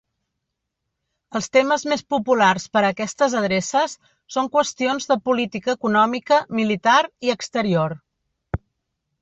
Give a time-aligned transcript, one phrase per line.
[1.39, 3.95] Els temes més populars per a aquestes adreces
[4.37, 7.99] són qüestions de política econòmica, militar i exterior.